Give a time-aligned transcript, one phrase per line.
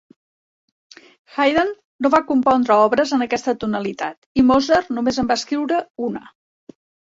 [1.35, 1.69] Haydn
[2.05, 6.29] no va compondre obres en aquesta tonalitat i Mozart només en va escriure una.